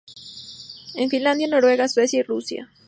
En 0.95 1.11
Finlandia, 1.11 1.47
Noruega, 1.47 1.87
Suecia 1.87 2.21
y 2.21 2.23
Rusia. 2.23 2.71